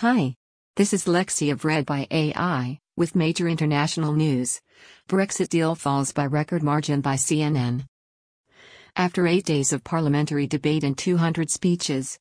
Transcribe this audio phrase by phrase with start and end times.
[0.00, 0.34] Hi.
[0.76, 4.58] This is Lexi of Read by AI, with major international news.
[5.06, 7.84] Brexit deal falls by record margin by CNN.
[8.96, 12.18] After eight days of parliamentary debate and 200 speeches,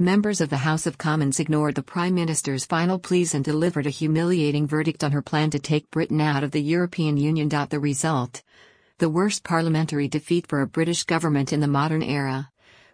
[0.00, 3.90] members of the House of Commons ignored the Prime Minister's final pleas and delivered a
[3.90, 7.48] humiliating verdict on her plan to take Britain out of the European Union.
[7.48, 8.42] The result
[8.98, 12.50] the worst parliamentary defeat for a British government in the modern era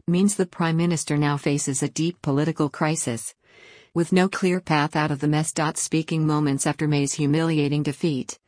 [0.07, 3.35] means the Prime Minister now faces a deep political crisis
[3.97, 5.55] with no clear path out of the mess.
[5.77, 8.39] Speaking moments after May's humiliating defeat.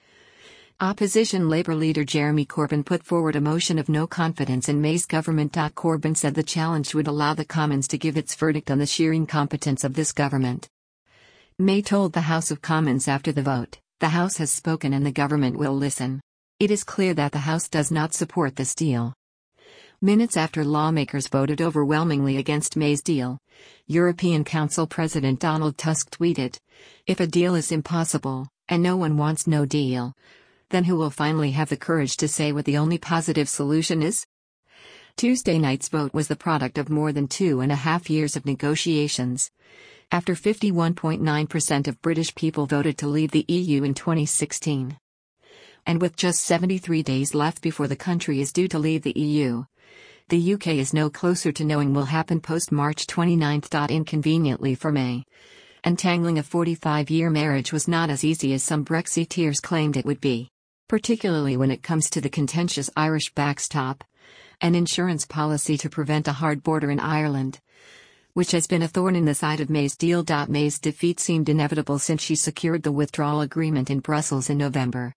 [0.78, 5.54] Opposition Labour leader Jeremy Corbyn put forward a motion of no confidence in May's government.
[5.74, 9.14] Corbyn said the challenge would allow the Commons to give its verdict on the sheer
[9.14, 10.68] incompetence of this government.
[11.58, 15.12] May told the House of Commons after the vote, the House has spoken and the
[15.12, 16.20] government will listen.
[16.60, 19.14] It is clear that the House does not support this deal.
[20.00, 23.40] Minutes after lawmakers voted overwhelmingly against May's deal,
[23.88, 26.60] European Council President Donald Tusk tweeted
[27.08, 30.14] If a deal is impossible, and no one wants no deal,
[30.70, 34.24] then who will finally have the courage to say what the only positive solution is?
[35.16, 38.46] Tuesday night's vote was the product of more than two and a half years of
[38.46, 39.50] negotiations.
[40.12, 44.96] After 51.9% of British people voted to leave the EU in 2016.
[45.88, 49.64] And with just 73 days left before the country is due to leave the EU,
[50.28, 53.62] the UK is no closer to knowing will happen post March 29.
[53.88, 55.24] Inconveniently for May.
[55.84, 60.20] Untangling a 45 year marriage was not as easy as some Brexiteers claimed it would
[60.20, 60.50] be.
[60.90, 64.04] Particularly when it comes to the contentious Irish backstop,
[64.60, 67.60] an insurance policy to prevent a hard border in Ireland,
[68.34, 70.22] which has been a thorn in the side of May's deal.
[70.48, 75.14] May's defeat seemed inevitable since she secured the withdrawal agreement in Brussels in November.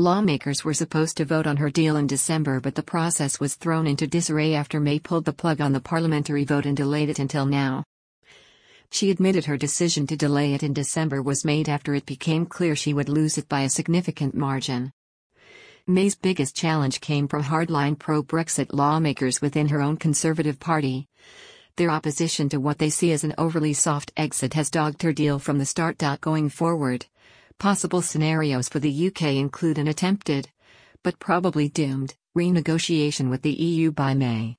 [0.00, 3.84] Lawmakers were supposed to vote on her deal in December, but the process was thrown
[3.84, 7.46] into disarray after May pulled the plug on the parliamentary vote and delayed it until
[7.46, 7.82] now.
[8.92, 12.76] She admitted her decision to delay it in December was made after it became clear
[12.76, 14.92] she would lose it by a significant margin.
[15.84, 21.08] May's biggest challenge came from hardline pro Brexit lawmakers within her own Conservative Party.
[21.74, 25.40] Their opposition to what they see as an overly soft exit has dogged her deal
[25.40, 25.98] from the start.
[26.20, 27.06] Going forward,
[27.58, 30.48] Possible scenarios for the UK include an attempted,
[31.02, 34.56] but probably doomed, renegotiation with the EU by May.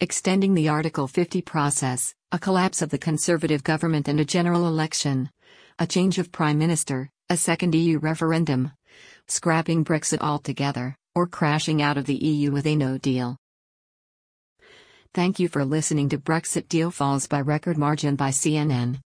[0.00, 5.30] Extending the Article 50 process, a collapse of the Conservative government and a general election.
[5.78, 8.72] A change of Prime Minister, a second EU referendum.
[9.28, 13.36] Scrapping Brexit altogether, or crashing out of the EU with a no deal.
[15.14, 19.03] Thank you for listening to Brexit Deal Falls by Record Margin by CNN.